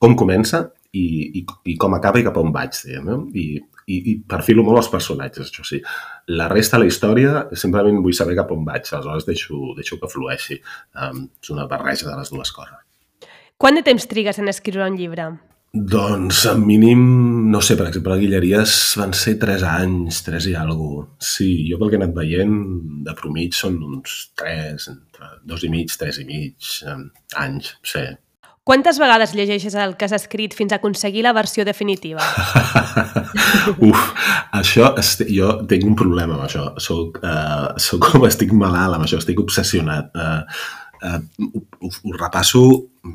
[0.01, 1.07] com comença i,
[1.39, 3.17] i, i com acaba i cap on vaig, diguem, no?
[3.35, 3.47] I,
[3.87, 5.79] i, i perfilo molt els personatges, això sí.
[6.35, 10.11] La resta de la història, simplement vull saber cap on vaig, aleshores deixo, deixo que
[10.11, 10.59] flueixi.
[10.99, 12.83] Um, és una barreja de les dues coses.
[13.57, 15.31] Quant de temps trigues en escriure un llibre?
[15.73, 17.01] Doncs, al mínim,
[17.51, 21.27] no sé, per exemple, a Guilleries van ser 3 anys, 3 i alguna cosa.
[21.33, 22.53] Sí, jo pel que he anat veient,
[23.05, 26.71] de promig són uns 3, entre 2 i mig, 3 i mig
[27.35, 28.07] anys, sí.
[28.67, 32.19] Quantes vegades llegeixes el que has escrit fins a aconseguir la versió definitiva?
[33.87, 34.01] Uf,
[34.59, 34.89] això,
[35.31, 36.65] jo tinc un problema amb això.
[36.83, 40.11] Soc, uh, soc com estic malalt amb això, estic obsessionat.
[40.11, 40.43] Uh,
[41.03, 42.63] uh, ho, ho repasso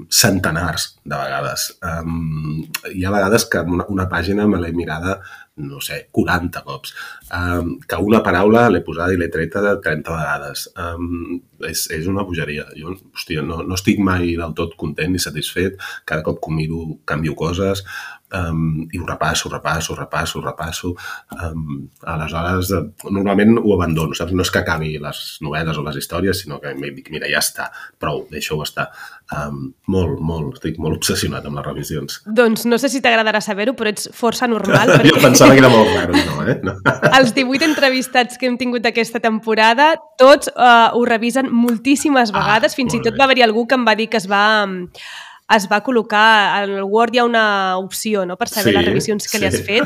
[0.09, 1.69] centenars de vegades.
[1.85, 5.19] Um, hi ha vegades que una, una pàgina me l'he mirada
[5.55, 6.95] no sé, 40 cops.
[7.37, 10.65] Um, que una paraula l'he posada i l'he treta de 30 vegades.
[10.81, 12.67] Um, és, és una bogeria.
[12.79, 15.79] Jo, hòstia, no, no estic mai del tot content ni satisfet.
[16.09, 17.85] Cada cop que miro canvio coses
[18.33, 20.97] um, i ho repasso, repasso, repasso, repasso.
[21.31, 22.73] Um, aleshores,
[23.11, 24.33] normalment ho abandono, saps?
[24.33, 27.69] No és que acabi les novel·les o les històries, sinó que dic, mira, ja està,
[28.01, 28.89] prou, deixa-ho estar.
[29.33, 32.19] Um, molt, molt, estic molt obsessionat amb les revisions.
[32.27, 34.93] Doncs no sé si t'agradarà saber-ho, però ets força normal.
[34.97, 35.13] Perquè...
[35.13, 36.59] jo pensava que era molt raro, no, eh?
[36.65, 36.77] No.
[37.19, 42.73] Els 18 entrevistats que hem tingut aquesta temporada, tots uh, ho revisen moltíssimes ah, vegades,
[42.75, 43.21] ah, fins i tot bé.
[43.21, 44.45] va haver-hi algú que em va dir que es va
[45.57, 46.25] es va col·locar,
[46.61, 47.45] al Word hi ha una
[47.79, 48.37] opció no?
[48.37, 49.65] per saber Sí, les revisions que li has sí.
[49.67, 49.85] fet,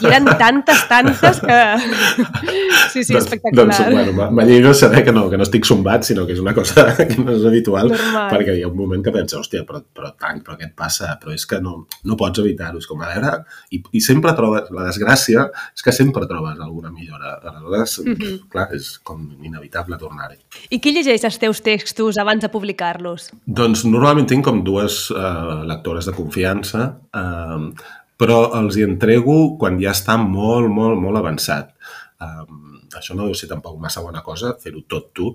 [0.00, 1.58] i eren tantes, tantes que...
[2.88, 3.66] Sí, sí, espectacular.
[3.66, 6.54] Doncs, bueno, m- m'allegro saber que no, que no estic sombat, sinó que és una
[6.56, 8.30] cosa que no és habitual, Normal.
[8.32, 11.10] perquè hi ha un moment que pensa, hòstia, però, però tant, però què et passa?
[11.20, 11.74] Però és que no,
[12.08, 13.34] no pots evitar-ho, és com a veure,
[13.76, 18.14] i, i sempre trobes, la desgràcia és que sempre trobes alguna millora, aleshores, mm.
[18.14, 18.38] -hmm.
[18.52, 20.38] clar, és com inevitable tornar-hi.
[20.70, 23.30] I qui llegeix els teus textos abans de publicar-los?
[23.44, 29.78] Doncs normalment tinc com dues eh, lectores de confiança, eh, però els hi entrego quan
[29.82, 31.70] ja està molt, molt, molt avançat.
[32.18, 35.30] Um, això no deu ser tampoc massa bona cosa, fer-ho tot tu,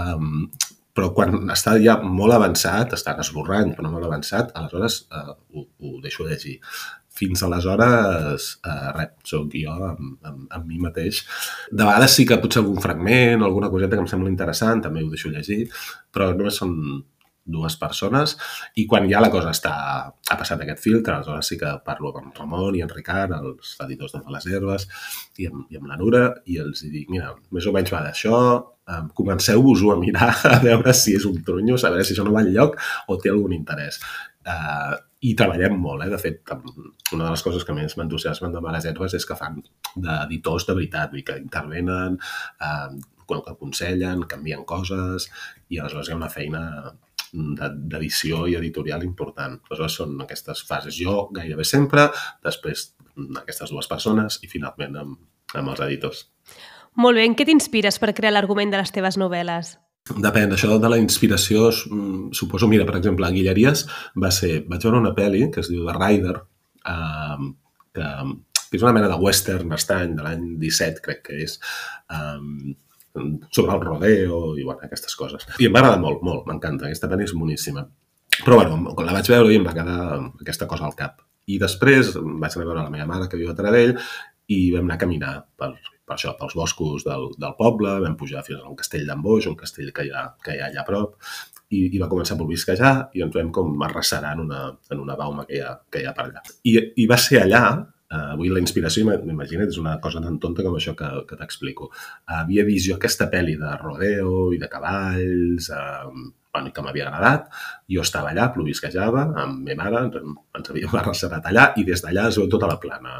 [0.00, 0.46] um,
[0.94, 5.96] però quan està ja molt avançat, estan esborrant, però molt avançat, aleshores uh, ho, ho
[6.04, 6.60] deixo llegir.
[7.14, 11.20] Fins aleshores, uh, res, sóc jo amb, amb, amb mi mateix.
[11.70, 15.02] De vegades sí que potser algun fragment o alguna coseta que em sembla interessant, també
[15.04, 15.66] ho deixo llegir,
[16.14, 16.72] però només són
[17.44, 18.36] dues persones
[18.80, 19.74] i quan ja la cosa està,
[20.08, 24.16] ha passat aquest filtre, aleshores sí que parlo amb Ramon i en Ricard, els editors
[24.16, 24.86] de les herbes,
[25.38, 28.38] i amb, i amb la Nura, i els dic, mira, més o menys va d'això,
[29.14, 32.44] comenceu-vos-ho a mirar, a veure si és un tronyo, a veure si això no va
[32.44, 32.78] enlloc
[33.08, 34.00] o té algun interès.
[34.44, 36.10] Uh, I treballem molt, eh?
[36.12, 39.56] De fet, una de les coses que més m'entusiasmen de Males Herbes és que fan
[39.96, 42.18] d'editors de veritat, vull que intervenen,
[42.60, 42.90] uh,
[43.24, 45.30] que aconsellen, canvien coses,
[45.72, 46.64] i aleshores hi ha una feina
[47.34, 49.58] d'edició i editorial important.
[49.68, 50.94] Aleshores són aquestes fases.
[50.96, 52.08] Jo gairebé sempre,
[52.44, 52.92] després
[53.40, 55.18] aquestes dues persones i finalment amb,
[55.54, 56.28] amb els editors.
[56.94, 59.74] Molt bé, en què t'inspires per crear l'argument de les teves novel·les?
[60.04, 63.86] Depèn, això de la inspiració, mm, suposo, mira, per exemple, a Guilleries
[64.20, 66.34] va ser, vaig veure una pel·li que es diu The Rider,
[66.86, 67.46] eh,
[67.94, 68.08] que,
[68.68, 71.58] que és una mena de western estany de l'any 17, crec que és,
[72.12, 72.76] eh,
[73.50, 75.46] sobre el rodeo i bueno, aquestes coses.
[75.58, 77.86] I em va agradar molt, molt, m'encanta, aquesta pel·li és boníssima.
[78.40, 79.98] Però bueno, quan la vaig veure i em va quedar
[80.42, 81.22] aquesta cosa al cap.
[81.46, 83.94] I després vaig anar a veure la meva mare que viu a Taradell
[84.50, 85.70] i vam anar a caminar per,
[86.04, 89.56] per això, pels boscos del, del poble, vam pujar fins a un castell d'en un
[89.56, 91.16] castell que hi ha, que hi ha allà a prop,
[91.70, 95.16] i, i va començar a plovisquejar i ens vam com arrasserar en una, en una
[95.16, 96.42] bauma que hi ha, que hi ha per allà.
[96.64, 97.64] I, i va ser allà,
[98.10, 101.90] eh, avui la inspiració, m'imagina't, és una cosa tan tonta com això que, que t'explico.
[102.38, 107.48] Havia vist jo aquesta pel·li de rodeo i de cavalls, eh, bueno, que m'havia agradat,
[107.90, 112.38] jo estava allà, plovisquejava, amb ma mare, ens, havíem arrasserat allà, i des d'allà es
[112.40, 113.18] veu tota la plana,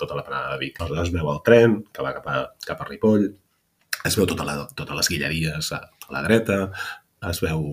[0.00, 0.80] tota la plana de Vic.
[0.80, 3.28] Aleshores es veu el tren, que va cap a, cap a Ripoll,
[4.04, 6.58] es veu tota la, totes les guilleries a, a la dreta,
[7.30, 7.64] es veu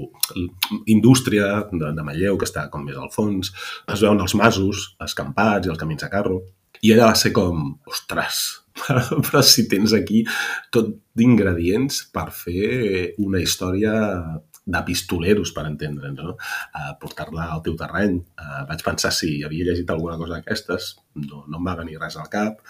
[0.92, 3.54] indústria de, de Manlleu, que està com més al fons,
[3.92, 6.42] es veuen els masos, escampats i els camins a carro,
[6.82, 8.42] i ella va ser com, ostres,
[9.26, 10.24] però si tens aquí
[10.74, 13.94] tot d'ingredients per fer una història
[14.66, 16.36] de pistoleros, per entendre'ns, no?
[16.38, 18.20] Uh, portar-la al teu terreny.
[18.38, 22.18] Uh, vaig pensar si havia llegit alguna cosa d'aquestes, no, no em va venir res
[22.20, 22.62] al cap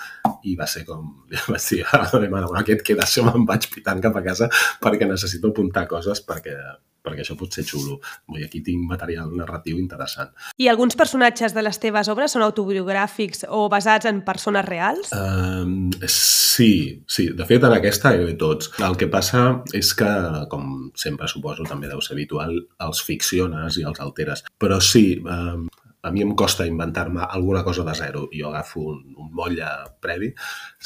[0.47, 1.10] i va ser com,
[1.54, 4.49] vaig dir, a la meva mare, aquest queda, això me'n vaig pitant cap a casa
[4.82, 6.56] perquè necessito apuntar coses perquè,
[7.05, 7.99] perquè això pot ser xulo.
[8.29, 10.31] Vull dir, aquí tinc material narratiu interessant.
[10.61, 15.11] I alguns personatges de les teves obres són autobiogràfics o basats en persones reals?
[15.15, 17.29] Um, sí, sí.
[17.37, 18.71] De fet, en aquesta gairebé tots.
[18.83, 19.45] El que passa
[19.77, 20.11] és que,
[20.51, 24.45] com sempre suposo, també deu ser habitual, els ficciones i els alteres.
[24.61, 25.67] Però sí, um,
[26.01, 28.27] a mi em costa inventar-me alguna cosa de zero.
[28.33, 29.69] Jo agafo un, un motlle
[30.01, 30.31] previ,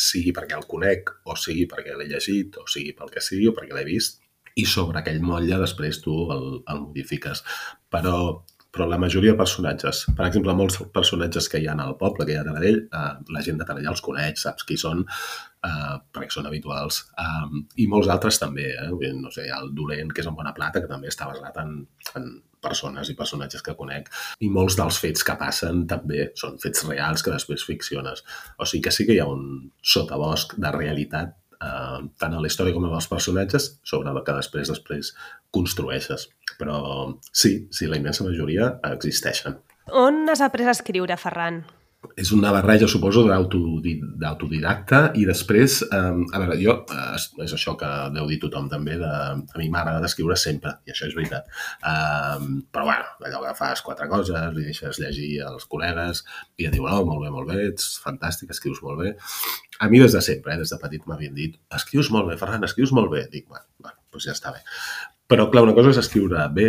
[0.07, 3.55] sigui perquè el conec, o sigui perquè l'he llegit, o sigui pel que sigui, o
[3.55, 4.19] perquè l'he vist,
[4.55, 7.43] i sobre aquell motlle després tu el, el modifiques.
[7.91, 8.15] Però,
[8.75, 12.35] però la majoria de personatges, per exemple, molts personatges que hi ha al poble, que
[12.35, 15.05] hi ha a Taradell, eh, la gent de Taradell els coneix, saps qui són,
[15.67, 17.03] eh, perquè són habituals.
[17.21, 19.13] Um, I molts altres també, eh?
[19.19, 21.77] No sé, el dolent, que és en bona plata, que també està basat en,
[22.19, 22.29] en
[22.65, 24.09] persones i personatges que conec.
[24.41, 28.23] I molts dels fets que passen també són fets reals que després ficciones.
[28.57, 32.51] O sigui que sí que hi ha un sotabosc de realitat eh, tant a la
[32.51, 35.13] història com als personatges sobre el que després després
[35.55, 36.29] construeixes.
[36.59, 36.77] Però
[37.31, 39.57] sí, sí, la immensa majoria existeixen.
[39.91, 41.63] On has après a escriure, Ferran?
[42.17, 47.75] És una barreja, suposo, d'autodi- d'autodidacta i després, eh, a veure, jo, eh, és això
[47.79, 51.49] que deu dir tothom també, de, a mi m'agrada d'escriure sempre, i això és veritat.
[51.83, 56.23] Eh, però bueno, allò que fas quatre coses, li deixes llegir als col·legues
[56.57, 59.15] i et diuen, oh, molt bé, molt bé, ets fantàstic, escrius molt bé.
[59.79, 62.63] A mi des de sempre, eh, des de petit m'havien dit, escrius molt bé, Ferran,
[62.63, 63.27] escrius molt bé.
[63.31, 64.63] Dic, bueno, bueno doncs ja està bé.
[65.25, 66.67] Però, clar, una cosa és escriure bé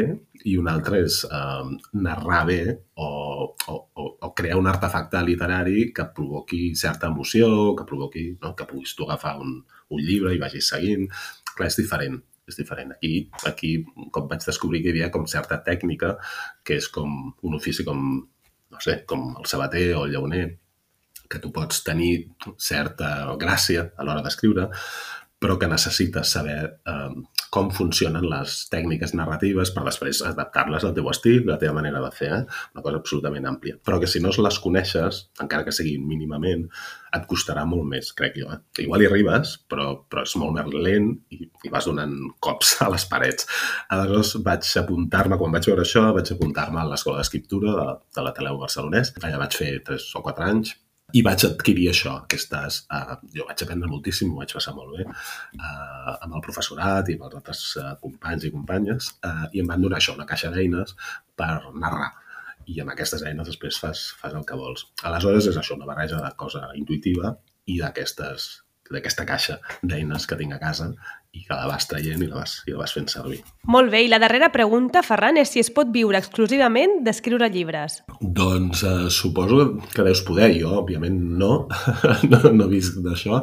[0.49, 1.65] i una altra és eh,
[2.01, 2.61] narrar bé
[3.05, 3.09] o,
[3.53, 8.55] o, o, crear un artefacte literari que provoqui certa emoció, que provoqui, no?
[8.57, 9.59] que puguis tu agafar un,
[9.93, 11.05] un llibre i vagis seguint.
[11.53, 12.17] Clar, és diferent.
[12.47, 12.95] és diferent.
[12.95, 13.13] Aquí,
[13.45, 13.73] aquí,
[14.15, 16.15] com vaig descobrir que hi havia com certa tècnica,
[16.65, 18.03] que és com un ofici com,
[18.73, 20.47] no sé, com el sabater o el llauner,
[21.29, 24.71] que tu pots tenir certa gràcia a l'hora d'escriure,
[25.43, 27.11] però que necessites saber eh,
[27.53, 32.11] com funcionen les tècniques narratives per després adaptar-les al teu estil, la teva manera de
[32.15, 32.45] fer, eh?
[32.75, 33.79] una cosa absolutament àmplia.
[33.83, 36.67] Però que si no les coneixes, encara que siguin mínimament,
[37.17, 38.51] et costarà molt més, crec jo.
[38.53, 38.59] Eh?
[38.85, 42.91] Igual hi arribes, però, però és molt més lent i, i vas donant cops a
[42.93, 43.49] les parets.
[43.95, 48.61] Aleshores vaig apuntar-me, quan vaig veure això, vaig apuntar-me a l'Escola d'Escriptura de, de l'Ateneu
[48.63, 49.15] Barcelonès.
[49.23, 50.77] Allà vaig fer 3 o 4 anys
[51.15, 52.83] i vaig adquirir això, aquestes...
[52.91, 57.17] Uh, jo vaig aprendre moltíssim, ho vaig passar molt bé uh, amb el professorat i
[57.17, 60.51] amb els altres uh, companys i companyes uh, i em van donar això, una caixa
[60.55, 60.97] d'eines
[61.39, 62.11] per narrar
[62.67, 64.89] i amb aquestes eines després fas, fas el que vols.
[65.07, 67.37] Aleshores és això, una barreja de cosa intuïtiva
[67.71, 68.49] i d'aquestes
[68.91, 70.93] d'aquesta caixa d'eines que tinc a casa
[71.37, 73.43] i que la vas traient i la vas, i la vas fent servir.
[73.73, 78.01] Molt bé, i la darrera pregunta, Ferran, és si es pot viure exclusivament d'escriure llibres.
[78.21, 81.53] Doncs eh, suposo que deus poder, jo òbviament no,
[82.31, 83.43] no, no visc d'això,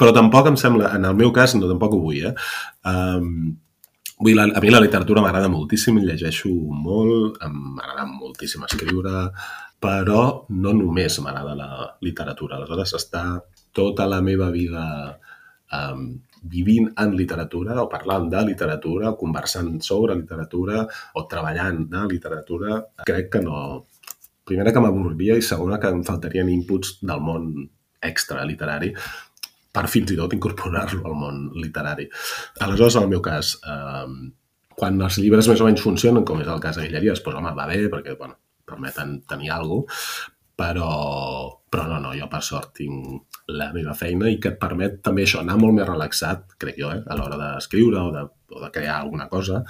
[0.00, 2.36] però tampoc em sembla, en el meu cas, no tampoc ho vull, eh?
[2.88, 3.56] Um,
[4.18, 9.28] Vull, la, a mi la literatura m'agrada moltíssim, llegeixo molt, m'agrada moltíssim escriure,
[9.78, 11.68] però no només m'agrada la
[12.02, 12.56] literatura.
[12.58, 13.22] Aleshores, està
[13.78, 14.82] tota la meva vida
[15.70, 16.08] um,
[16.42, 22.82] vivint en literatura o parlant de literatura o conversant sobre literatura o treballant de literatura,
[23.06, 23.86] crec que no...
[24.48, 27.50] Primera que m'avorriria i segona que em faltarien inputs del món
[28.00, 28.94] extra literari
[29.74, 32.08] per fins i tot incorporar-lo al món literari.
[32.64, 34.06] Aleshores, en el meu cas, eh,
[34.78, 37.54] quan els llibres més o menys funcionen, com és el cas de Guilleries, doncs home,
[37.58, 40.90] va bé, perquè bueno, permeten tenir alguna cosa, però,
[41.70, 45.24] però no, no, jo per sort tinc la meva feina i que et permet també
[45.24, 48.70] això, anar molt més relaxat, crec jo, eh, a l'hora d'escriure o, de, o de
[48.74, 49.62] crear alguna cosa,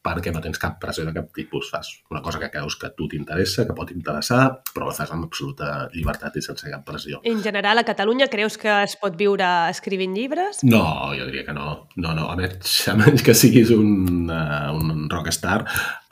[0.00, 1.68] perquè no tens cap pressió de cap tipus.
[1.68, 5.12] Fas una cosa que creus que a tu t'interessa, que pot interessar, però la fas
[5.12, 7.20] amb absoluta llibertat i sense cap pressió.
[7.28, 10.64] En general, a Catalunya creus que es pot viure escrivint llibres?
[10.64, 11.68] No, jo diria que no.
[12.00, 15.60] No, no, a menys, a menys que siguis un, uh, un rockstar,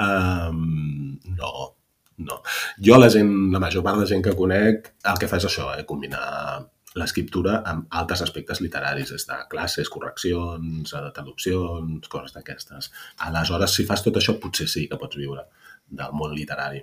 [0.04, 1.54] um, no,
[2.18, 2.40] no.
[2.84, 5.70] Jo, la gent, la major part de gent que conec, el que fa és això,
[5.76, 6.24] eh, combinar
[6.98, 12.90] l'escriptura amb altres aspectes literaris, des de classes, correccions, eh, traduccions, coses d'aquestes.
[13.28, 15.46] Aleshores, si fas tot això, potser sí que pots viure
[15.88, 16.82] del món literari.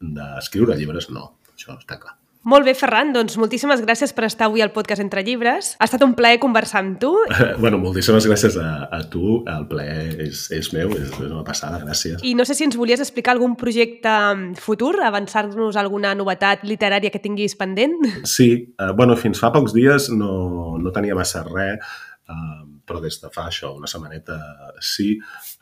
[0.00, 1.30] D'escriure llibres, no.
[1.54, 2.18] Això està clar.
[2.44, 5.70] Molt bé, Ferran, doncs moltíssimes gràcies per estar avui al podcast Entre Llibres.
[5.80, 7.14] Ha estat un plaer conversar amb tu.
[7.62, 9.38] bueno, moltíssimes gràcies a, a tu.
[9.48, 12.20] El plaer és, és meu, és, és una passada, gràcies.
[12.20, 14.12] I no sé si ens volies explicar algun projecte
[14.60, 17.96] futur, avançar-nos alguna novetat literària que tinguis pendent?
[18.28, 21.80] Sí, uh, bueno, fins fa pocs dies no, no tenia massa res,
[22.28, 24.36] uh, però des de fa això, una setmaneta
[24.84, 25.10] sí.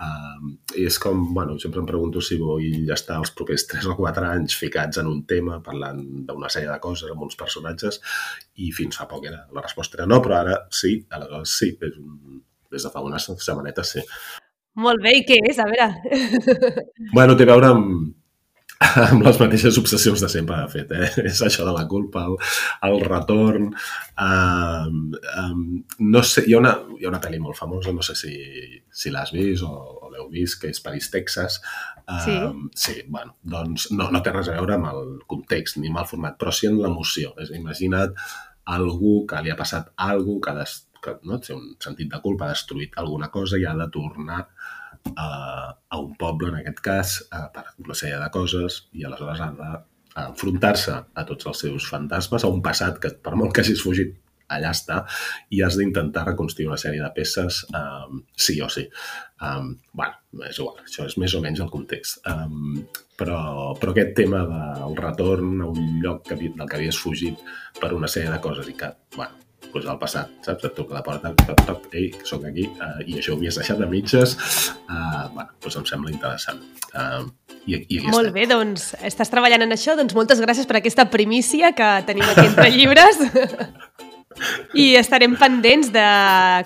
[0.02, 3.96] Um, I és com, bueno, sempre em pregunto si vull estar els propers 3 o
[3.98, 8.00] 4 anys ficats en un tema, parlant d'una sèrie de coses amb uns personatges,
[8.62, 12.00] i fins fa poc era, la resposta era no, però ara sí, aleshores sí, és
[12.00, 12.40] un,
[12.72, 14.02] des de fa una setmaneta sí.
[14.82, 15.58] Molt bé, i què és?
[15.60, 15.90] A veure...
[17.12, 18.12] Bueno, té a veure amb,
[19.08, 20.92] amb les mateixes obsessions de sempre, de fet.
[20.96, 21.08] Eh?
[21.30, 22.36] És això de la culpa, el,
[22.88, 23.70] el retorn...
[24.22, 25.00] Um,
[25.40, 25.62] um,
[26.12, 28.34] no sé, hi ha, una, hi ha una pel·li molt famosa, no sé si,
[29.02, 31.58] si l'has vist o, o l'heu vist, que és Paris, Texas.
[32.04, 32.92] Um, sí.
[32.92, 36.08] Sí, bueno, doncs no, no té res a veure amb el context ni amb el
[36.10, 37.34] format, però sí en l'emoció.
[37.42, 38.16] És imagina't
[38.72, 42.22] algú que li ha passat alguna cosa, que, des, que no, té un sentit de
[42.22, 44.81] culpa, ha destruït alguna cosa i ha de tornar a,
[45.16, 49.50] a un poble, en aquest cas, a, per una sèrie de coses, i aleshores ha
[49.58, 54.14] d'enfrontar-se a tots els seus fantasmes, a un passat que, per molt que hagis fugit,
[54.52, 55.02] allà està,
[55.54, 58.84] i has d'intentar reconstruir una sèrie de peces um, sí o sí.
[59.42, 62.20] Um, bueno, és igual, això és més o menys el context.
[62.28, 62.82] Um,
[63.18, 63.38] però,
[63.80, 67.40] però aquest tema del retorn a un lloc que, del que havies fugit
[67.80, 69.40] per una sèrie de coses i que, bueno,
[69.72, 70.64] pues, al passat, saps?
[70.68, 73.38] Et truca a la porta, toc, toc, ei, que sóc aquí, uh, i això ho
[73.40, 74.36] havies deixat de mitges,
[74.86, 76.60] uh, bueno, doncs em sembla interessant.
[76.92, 77.26] Uh,
[77.66, 78.34] i, i Molt estem.
[78.36, 82.46] bé, doncs estàs treballant en això, doncs moltes gràcies per aquesta primícia que tenim aquí
[82.48, 83.20] entre llibres.
[84.74, 86.06] I estarem pendents de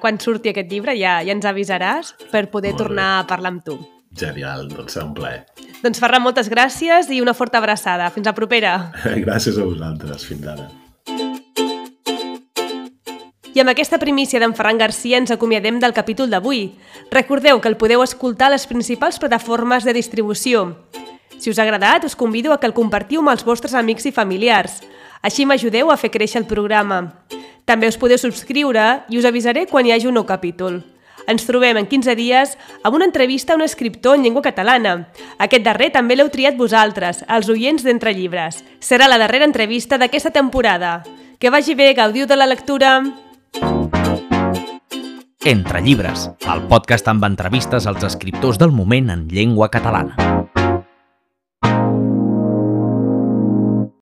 [0.01, 3.21] quan surti aquest llibre, ja, ja ens avisaràs per poder Molt tornar bé.
[3.25, 3.77] a parlar amb tu.
[4.17, 5.43] Genial, doncs serà un plaer.
[5.83, 8.09] Doncs Ferran, moltes gràcies i una forta abraçada.
[8.15, 8.77] Fins a propera.
[9.27, 10.25] gràcies a vosaltres.
[10.25, 10.71] Fins ara.
[13.57, 16.75] I amb aquesta primícia d'en Ferran Garcia ens acomiadem del capítol d'avui.
[17.09, 20.67] Recordeu que el podeu escoltar a les principals plataformes de distribució.
[21.41, 24.13] Si us ha agradat, us convido a que el compartiu amb els vostres amics i
[24.13, 24.83] familiars.
[25.25, 27.25] Així m'ajudeu a fer créixer el programa.
[27.65, 30.83] També us podeu subscriure i us avisaré quan hi hagi un nou capítol.
[31.25, 35.09] Ens trobem en 15 dies amb una entrevista a un escriptor en llengua catalana.
[35.41, 38.61] Aquest darrer també l'heu triat vosaltres, els oients d'Entre Llibres.
[38.85, 41.07] Serà la darrera entrevista d'aquesta temporada.
[41.41, 43.01] Que vagi bé, gaudiu de la lectura!
[45.47, 50.56] Entre llibres, el podcast amb entrevistes als escriptors del moment en llengua catalana.